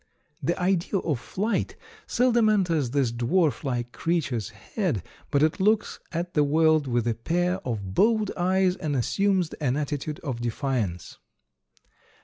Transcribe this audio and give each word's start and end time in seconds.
"The 0.41 0.59
idea 0.59 0.99
of 1.01 1.19
flight 1.19 1.75
seldom 2.07 2.49
enters 2.49 2.89
this 2.89 3.11
dwarf 3.11 3.63
like 3.63 3.91
creature's 3.91 4.49
head, 4.49 5.03
but 5.29 5.43
it 5.43 5.59
looks 5.59 5.99
at 6.11 6.33
the 6.33 6.43
world 6.43 6.87
with 6.87 7.07
a 7.07 7.13
pair 7.13 7.59
of 7.63 7.93
bold 7.93 8.31
eyes 8.35 8.75
and 8.75 8.95
assumes 8.95 9.53
an 9.61 9.77
attitude 9.77 10.19
of 10.21 10.41
defiance." 10.41 11.19